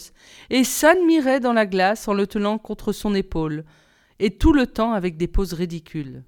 et 0.49 0.65
s'admirait 0.65 1.39
dans 1.39 1.53
la 1.53 1.67
glace 1.67 2.09
en 2.09 2.15
le 2.15 2.27
tenant 2.27 2.57
contre 2.57 2.95
son 2.95 3.15
épaule, 3.15 3.67
et 4.21 4.39
tout 4.39 4.55
le 4.55 4.67
temps 4.67 4.95
avec 4.95 5.19
des 5.19 5.29
poses 5.29 5.53
ridicules. 5.53 6.25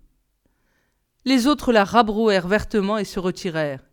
Les 1.24 1.46
autres 1.46 1.72
la 1.72 1.84
rabrouèrent 1.84 2.46
vertement 2.46 2.98
et 2.98 3.06
se 3.06 3.20
retirèrent. 3.20 3.88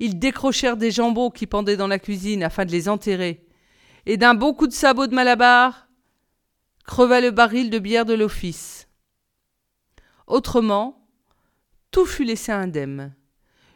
Ils 0.00 0.18
décrochèrent 0.18 0.76
des 0.76 0.90
jambons 0.90 1.30
qui 1.30 1.46
pendaient 1.46 1.76
dans 1.76 1.86
la 1.86 2.00
cuisine 2.00 2.42
afin 2.42 2.64
de 2.64 2.72
les 2.72 2.88
enterrer, 2.88 3.46
et 4.04 4.16
d'un 4.16 4.34
beau 4.34 4.54
coup 4.54 4.66
de 4.66 4.72
sabot 4.72 5.06
de 5.06 5.14
Malabar, 5.14 5.86
creva 6.88 7.20
le 7.20 7.30
baril 7.30 7.70
de 7.70 7.78
bière 7.78 8.04
de 8.04 8.14
l'office. 8.14 8.88
Autrement, 10.26 11.06
tout 11.92 12.04
fut 12.04 12.24
laissé 12.24 12.50
indemne. 12.50 13.14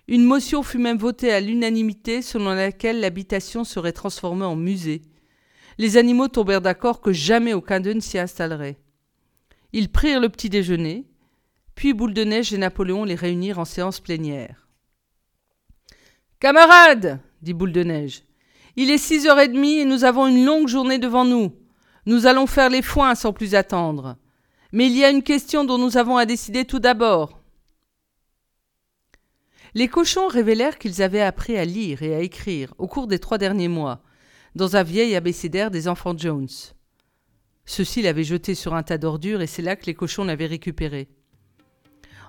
Une 0.08 0.24
motion 0.24 0.62
fut 0.62 0.78
même 0.78 0.98
votée 0.98 1.32
à 1.32 1.40
l'unanimité 1.40 2.22
selon 2.22 2.54
laquelle 2.54 3.00
l'habitation 3.00 3.64
serait 3.64 3.92
transformée 3.92 4.44
en 4.44 4.54
musée. 4.54 5.02
Les 5.78 5.96
animaux 5.96 6.28
tombèrent 6.28 6.60
d'accord 6.60 7.00
que 7.00 7.12
jamais 7.12 7.52
aucun 7.52 7.80
d'eux 7.80 7.92
ne 7.92 8.00
s'y 8.00 8.18
installerait. 8.18 8.78
Ils 9.72 9.90
prirent 9.90 10.20
le 10.20 10.28
petit 10.28 10.48
déjeuner, 10.48 11.06
puis 11.74 11.92
Boule 11.92 12.14
de 12.14 12.24
Neige 12.24 12.52
et 12.52 12.58
Napoléon 12.58 13.04
les 13.04 13.16
réunirent 13.16 13.58
en 13.58 13.64
séance 13.64 14.00
plénière. 14.00 14.68
Camarades, 16.38 17.20
dit 17.42 17.52
Boule 17.52 17.72
de 17.72 17.82
Neige, 17.82 18.22
il 18.76 18.90
est 18.90 18.98
six 18.98 19.26
heures 19.26 19.40
et 19.40 19.48
demie 19.48 19.78
et 19.78 19.84
nous 19.84 20.04
avons 20.04 20.26
une 20.26 20.44
longue 20.44 20.68
journée 20.68 20.98
devant 20.98 21.24
nous. 21.24 21.52
Nous 22.04 22.26
allons 22.26 22.46
faire 22.46 22.68
les 22.68 22.82
foins 22.82 23.14
sans 23.14 23.32
plus 23.32 23.54
attendre. 23.54 24.16
Mais 24.72 24.86
il 24.86 24.96
y 24.96 25.04
a 25.04 25.10
une 25.10 25.22
question 25.22 25.64
dont 25.64 25.78
nous 25.78 25.96
avons 25.96 26.16
à 26.16 26.26
décider 26.26 26.64
tout 26.64 26.78
d'abord. 26.78 27.35
Les 29.74 29.88
cochons 29.88 30.28
révélèrent 30.28 30.78
qu'ils 30.78 31.02
avaient 31.02 31.20
appris 31.20 31.56
à 31.56 31.64
lire 31.64 32.02
et 32.02 32.14
à 32.14 32.20
écrire 32.20 32.74
au 32.78 32.86
cours 32.86 33.06
des 33.06 33.18
trois 33.18 33.38
derniers 33.38 33.68
mois, 33.68 34.02
dans 34.54 34.76
un 34.76 34.82
vieil 34.82 35.14
abécédaire 35.14 35.70
des 35.70 35.88
enfants 35.88 36.16
Jones. 36.16 36.48
Ceux-ci 37.66 38.00
l'avaient 38.00 38.24
jeté 38.24 38.54
sur 38.54 38.74
un 38.74 38.82
tas 38.82 38.98
d'ordures 38.98 39.42
et 39.42 39.46
c'est 39.46 39.62
là 39.62 39.76
que 39.76 39.86
les 39.86 39.94
cochons 39.94 40.24
l'avaient 40.24 40.46
récupéré. 40.46 41.08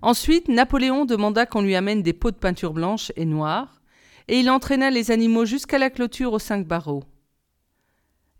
Ensuite, 0.02 0.48
Napoléon 0.48 1.06
demanda 1.06 1.46
qu'on 1.46 1.62
lui 1.62 1.76
amène 1.76 2.04
des 2.04 2.14
pots 2.14 2.32
de 2.32 2.36
peinture 2.36 2.74
blanche 2.74 3.12
et 3.16 3.26
noire, 3.26 3.82
et 4.28 4.40
il 4.40 4.50
entraîna 4.50 4.90
les 4.90 5.12
animaux 5.12 5.46
jusqu'à 5.46 5.78
la 5.78 5.90
clôture 5.90 6.34
aux 6.34 6.40
cinq 6.40 6.68
barreaux. 6.68 7.04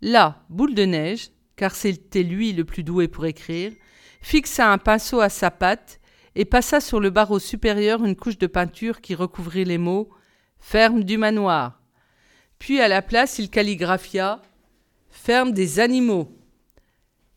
Là, 0.00 0.44
Boule 0.50 0.74
de 0.74 0.84
Neige, 0.84 1.30
car 1.56 1.74
c'était 1.74 2.22
lui 2.22 2.52
le 2.52 2.64
plus 2.64 2.84
doué 2.84 3.08
pour 3.08 3.26
écrire, 3.26 3.72
fixa 4.20 4.70
un 4.70 4.78
pinceau 4.78 5.20
à 5.20 5.28
sa 5.28 5.50
patte 5.50 6.00
et 6.34 6.44
passa 6.44 6.80
sur 6.80 7.00
le 7.00 7.10
barreau 7.10 7.38
supérieur 7.38 8.04
une 8.04 8.16
couche 8.16 8.38
de 8.38 8.46
peinture 8.46 9.00
qui 9.00 9.14
recouvrit 9.14 9.64
les 9.64 9.78
mots 9.78 10.10
Ferme 10.60 11.04
du 11.04 11.18
manoir. 11.18 11.80
Puis 12.58 12.80
à 12.80 12.88
la 12.88 13.02
place, 13.02 13.38
il 13.38 13.50
calligraphia 13.50 14.42
Ferme 15.10 15.52
des 15.52 15.80
animaux. 15.80 16.36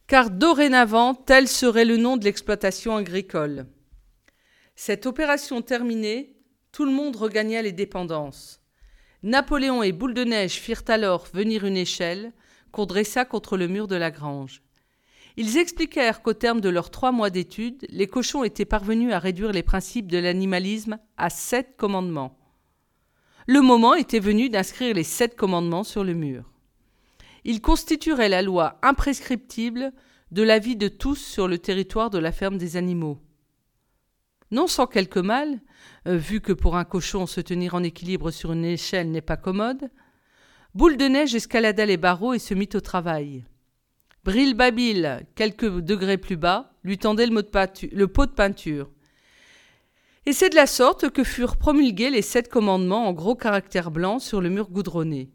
Car 0.07 0.29
dorénavant, 0.29 1.13
tel 1.13 1.47
serait 1.47 1.85
le 1.85 1.97
nom 1.97 2.17
de 2.17 2.25
l'exploitation 2.25 2.95
agricole. 2.95 3.67
Cette 4.75 5.05
opération 5.05 5.61
terminée, 5.61 6.35
tout 6.71 6.85
le 6.85 6.91
monde 6.91 7.15
regagna 7.15 7.61
les 7.61 7.71
dépendances. 7.71 8.61
Napoléon 9.23 9.83
et 9.83 9.91
Boule 9.91 10.13
de 10.13 10.23
Neige 10.23 10.53
firent 10.53 10.83
alors 10.87 11.27
venir 11.33 11.65
une 11.65 11.77
échelle, 11.77 12.33
qu'on 12.71 12.85
dressa 12.85 13.25
contre 13.25 13.57
le 13.57 13.67
mur 13.67 13.87
de 13.87 13.95
la 13.95 14.09
grange. 14.09 14.63
Ils 15.37 15.57
expliquèrent 15.57 16.21
qu'au 16.21 16.33
terme 16.33 16.61
de 16.61 16.69
leurs 16.69 16.91
trois 16.91 17.11
mois 17.11 17.29
d'études, 17.29 17.85
les 17.89 18.07
cochons 18.07 18.43
étaient 18.43 18.65
parvenus 18.65 19.13
à 19.13 19.19
réduire 19.19 19.51
les 19.51 19.63
principes 19.63 20.07
de 20.07 20.17
l'animalisme 20.17 20.99
à 21.17 21.29
sept 21.29 21.75
commandements. 21.77 22.37
Le 23.47 23.61
moment 23.61 23.95
était 23.95 24.19
venu 24.19 24.49
d'inscrire 24.49 24.93
les 24.93 25.03
sept 25.03 25.35
commandements 25.35 25.83
sur 25.83 26.03
le 26.03 26.13
mur. 26.13 26.51
Ils 27.43 27.61
constitueraient 27.61 28.29
la 28.29 28.41
loi 28.41 28.77
imprescriptible 28.81 29.93
de 30.31 30.43
la 30.43 30.59
vie 30.59 30.75
de 30.75 30.87
tous 30.87 31.15
sur 31.15 31.47
le 31.47 31.57
territoire 31.57 32.09
de 32.09 32.19
la 32.19 32.31
ferme 32.31 32.57
des 32.57 32.77
animaux. 32.77 33.19
Non 34.51 34.67
sans 34.67 34.85
quelque 34.85 35.19
mal, 35.19 35.59
euh, 36.07 36.17
vu 36.17 36.41
que 36.41 36.53
pour 36.53 36.75
un 36.75 36.83
cochon 36.83 37.25
se 37.25 37.41
tenir 37.41 37.73
en 37.73 37.83
équilibre 37.83 38.31
sur 38.31 38.51
une 38.51 38.65
échelle 38.65 39.09
n'est 39.09 39.21
pas 39.21 39.37
commode, 39.37 39.89
Boule 40.73 40.95
de 40.95 41.03
neige 41.03 41.35
escalada 41.35 41.85
les 41.85 41.97
barreaux 41.97 42.33
et 42.33 42.39
se 42.39 42.53
mit 42.53 42.69
au 42.75 42.79
travail. 42.79 43.43
Brille 44.23 44.53
Babil, 44.53 45.25
quelques 45.33 45.79
degrés 45.79 46.17
plus 46.17 46.37
bas, 46.37 46.73
lui 46.83 46.99
tendait 46.99 47.25
le, 47.25 48.07
pot 48.07 48.25
de 48.27 48.31
peinture. 48.31 48.91
Et 50.27 50.33
c'est 50.33 50.49
de 50.49 50.55
la 50.55 50.67
sorte 50.67 51.09
que 51.09 51.23
furent 51.23 51.57
promulgués 51.57 52.11
les 52.11 52.21
sept 52.21 52.47
commandements 52.47 53.07
en 53.07 53.13
gros 53.13 53.35
caractères 53.35 53.89
blancs 53.89 54.21
sur 54.21 54.39
le 54.39 54.49
mur 54.49 54.69
goudronné. 54.69 55.31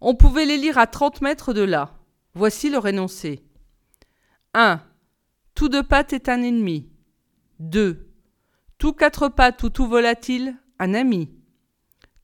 On 0.00 0.16
pouvait 0.16 0.44
les 0.44 0.56
lire 0.56 0.78
à 0.78 0.88
trente 0.88 1.20
mètres 1.20 1.52
de 1.52 1.60
là. 1.60 2.00
Voici 2.34 2.68
leur 2.68 2.88
énoncé. 2.88 3.44
1. 4.54 4.82
Tout 5.54 5.68
de 5.68 5.80
pattes 5.80 6.12
est 6.12 6.28
un 6.28 6.42
ennemi. 6.42 6.90
2. 7.60 8.08
Tout 8.78 8.92
quatre 8.92 9.28
pattes 9.28 9.62
ou 9.62 9.70
tout 9.70 9.86
volatile, 9.86 10.56
un 10.80 10.94
ami. 10.94 11.28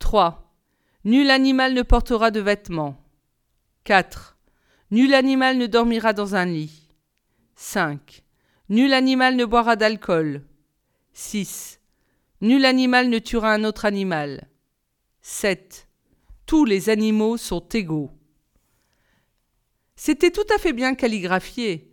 3. 0.01 0.53
Nul 1.05 1.31
animal 1.31 1.75
ne 1.75 1.83
portera 1.83 2.33
de 2.33 2.41
vêtements. 2.41 2.97
4. 3.85 4.36
Nul 4.93 5.15
animal 5.15 5.59
ne 5.59 5.67
dormira 5.67 6.13
dans 6.13 6.37
un 6.37 6.45
lit. 6.45 6.87
5. 7.57 8.23
Nul 8.69 8.93
animal 8.93 9.35
ne 9.35 9.45
boira 9.45 9.75
d'alcool. 9.75 10.45
6. 11.13 11.81
Nul 12.41 12.65
animal 12.65 13.09
ne 13.09 13.19
tuera 13.19 13.53
un 13.53 13.65
autre 13.65 13.85
animal. 13.85 14.47
7. 15.23 15.89
Tous 16.47 16.65
les 16.65 16.89
animaux 16.89 17.37
sont 17.37 17.67
égaux. 17.71 18.13
C'était 19.97 20.31
tout 20.31 20.47
à 20.55 20.59
fait 20.59 20.73
bien 20.73 20.95
calligraphié, 20.95 21.91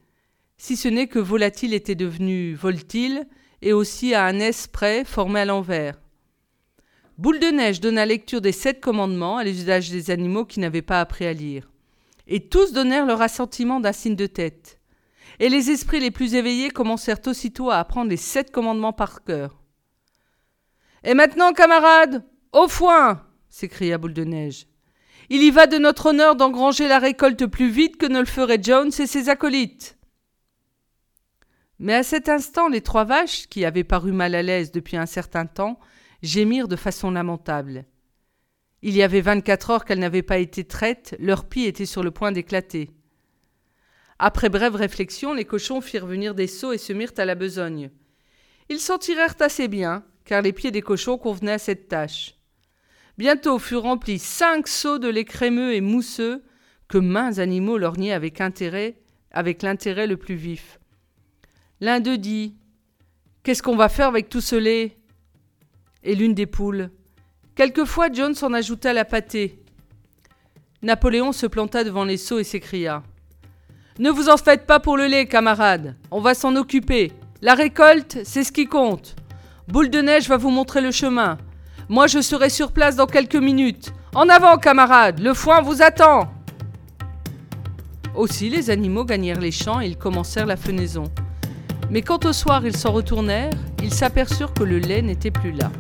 si 0.57 0.75
ce 0.75 0.87
n'est 0.87 1.07
que 1.07 1.17
volatile 1.17 1.73
était 1.73 1.95
devenu 1.95 2.53
voltile 2.53 3.27
et 3.63 3.73
aussi 3.73 4.13
à 4.13 4.25
un 4.25 4.37
S 4.37 4.67
près 4.67 5.03
formé 5.03 5.39
à 5.39 5.45
l'envers. 5.45 5.99
Boule 7.17 7.39
de 7.39 7.47
neige 7.47 7.81
donna 7.81 8.05
lecture 8.05 8.41
des 8.41 8.51
sept 8.51 8.79
commandements 8.79 9.37
à 9.37 9.43
l'usage 9.43 9.89
des 9.89 10.11
animaux 10.11 10.45
qui 10.45 10.59
n'avaient 10.59 10.83
pas 10.83 10.99
appris 10.99 11.25
à 11.25 11.33
lire. 11.33 11.72
Et 12.27 12.47
tous 12.47 12.71
donnèrent 12.73 13.05
leur 13.05 13.21
assentiment 13.21 13.79
d'un 13.79 13.91
signe 13.91 14.15
de 14.15 14.27
tête. 14.27 14.79
Et 15.39 15.49
les 15.49 15.71
esprits 15.71 15.99
les 15.99 16.11
plus 16.11 16.35
éveillés 16.35 16.69
commencèrent 16.69 17.25
aussitôt 17.25 17.69
à 17.69 17.77
apprendre 17.77 18.09
les 18.09 18.17
sept 18.17 18.51
commandements 18.51 18.93
par 18.93 19.23
cœur. 19.23 19.61
Et 21.03 21.13
maintenant, 21.13 21.53
camarades, 21.53 22.23
au 22.51 22.67
foin 22.67 23.25
s'écria 23.49 23.97
Boule 23.97 24.13
de 24.13 24.23
Neige. 24.23 24.67
Il 25.29 25.43
y 25.43 25.51
va 25.51 25.67
de 25.67 25.77
notre 25.77 26.07
honneur 26.07 26.35
d'engranger 26.35 26.87
la 26.87 26.99
récolte 26.99 27.45
plus 27.45 27.69
vite 27.69 27.97
que 27.97 28.05
ne 28.05 28.19
le 28.19 28.25
feraient 28.25 28.61
Jones 28.61 28.91
et 28.97 29.07
ses 29.07 29.29
acolytes. 29.29 29.97
Mais 31.79 31.93
à 31.93 32.03
cet 32.03 32.29
instant, 32.29 32.67
les 32.67 32.81
trois 32.81 33.03
vaches, 33.03 33.47
qui 33.47 33.65
avaient 33.65 33.83
paru 33.83 34.11
mal 34.11 34.35
à 34.35 34.41
l'aise 34.41 34.71
depuis 34.71 34.97
un 34.97 35.05
certain 35.05 35.45
temps, 35.45 35.79
gémirent 36.21 36.67
de 36.67 36.75
façon 36.75 37.11
lamentable. 37.11 37.85
Il 38.85 38.97
y 38.97 39.01
avait 39.01 39.21
vingt-quatre 39.21 39.69
heures 39.69 39.85
qu'elles 39.85 39.99
n'avaient 39.99 40.23
pas 40.23 40.39
été 40.39 40.65
traites, 40.65 41.15
leur 41.17 41.45
pie 41.45 41.63
était 41.63 41.85
sur 41.85 42.03
le 42.03 42.11
point 42.11 42.33
d'éclater. 42.33 42.89
Après 44.19 44.49
brève 44.49 44.75
réflexion, 44.75 45.33
les 45.33 45.45
cochons 45.45 45.79
firent 45.79 46.05
venir 46.05 46.35
des 46.35 46.47
seaux 46.47 46.73
et 46.73 46.77
se 46.77 46.91
mirent 46.91 47.13
à 47.15 47.23
la 47.23 47.35
besogne. 47.35 47.91
Ils 48.67 48.81
s'en 48.81 48.97
tirèrent 48.97 49.37
assez 49.39 49.69
bien, 49.69 50.03
car 50.25 50.41
les 50.41 50.51
pieds 50.51 50.71
des 50.71 50.81
cochons 50.81 51.17
convenaient 51.17 51.53
à 51.53 51.59
cette 51.59 51.87
tâche. 51.87 52.35
Bientôt 53.17 53.57
furent 53.57 53.83
remplis 53.83 54.19
cinq 54.19 54.67
seaux 54.67 54.99
de 54.99 55.07
lait 55.07 55.23
crémeux 55.23 55.73
et 55.73 55.81
mousseux 55.81 56.43
que 56.89 56.97
mains 56.97 57.39
animaux 57.39 57.77
lorgnaient 57.77 58.11
avec 58.11 58.41
intérêt, 58.41 58.97
avec 59.31 59.61
l'intérêt 59.61 60.07
le 60.07 60.17
plus 60.17 60.35
vif. 60.35 60.81
L'un 61.79 62.01
d'eux 62.01 62.17
dit 62.17 62.57
Qu'est-ce 63.43 63.63
qu'on 63.63 63.77
va 63.77 63.87
faire 63.87 64.09
avec 64.09 64.27
tout 64.27 64.41
ce 64.41 64.57
lait? 64.57 64.97
Et 66.03 66.15
l'une 66.15 66.33
des 66.33 66.47
poules 66.47 66.91
Quelquefois 67.55 68.07
John 68.11 68.33
s'en 68.33 68.51
ajouta 68.51 68.93
la 68.93 69.05
pâtée. 69.05 69.59
Napoléon 70.81 71.31
se 71.31 71.45
planta 71.45 71.83
devant 71.83 72.03
les 72.03 72.17
seaux 72.17 72.39
et 72.39 72.43
s'écria 72.43 73.03
Ne 73.99 74.09
vous 74.09 74.27
en 74.27 74.37
faites 74.37 74.65
pas 74.65 74.79
pour 74.79 74.97
le 74.97 75.05
lait, 75.05 75.27
camarades, 75.27 75.95
on 76.09 76.19
va 76.19 76.33
s'en 76.33 76.55
occuper. 76.55 77.11
La 77.43 77.53
récolte, 77.53 78.17
c'est 78.23 78.43
ce 78.43 78.51
qui 78.51 78.65
compte. 78.65 79.15
Boule 79.67 79.91
de 79.91 80.01
neige 80.01 80.27
va 80.27 80.37
vous 80.37 80.49
montrer 80.49 80.81
le 80.81 80.89
chemin. 80.89 81.37
Moi, 81.89 82.07
je 82.07 82.21
serai 82.21 82.49
sur 82.49 82.71
place 82.71 82.95
dans 82.95 83.05
quelques 83.05 83.35
minutes. 83.35 83.93
En 84.15 84.29
avant, 84.29 84.57
camarades, 84.57 85.19
le 85.19 85.35
foin 85.35 85.61
vous 85.61 85.83
attend. 85.83 86.33
Aussi, 88.15 88.49
les 88.49 88.71
animaux 88.71 89.05
gagnèrent 89.05 89.39
les 89.39 89.51
champs 89.51 89.79
et 89.79 89.87
ils 89.87 89.97
commencèrent 89.97 90.47
la 90.47 90.57
fenaison. 90.57 91.03
Mais 91.91 92.01
quand 92.01 92.25
au 92.25 92.33
soir 92.33 92.65
ils 92.65 92.75
s'en 92.75 92.91
retournèrent, 92.91 93.53
ils 93.83 93.93
s'aperçurent 93.93 94.53
que 94.53 94.63
le 94.63 94.79
lait 94.79 95.03
n'était 95.03 95.29
plus 95.29 95.51
là. 95.51 95.71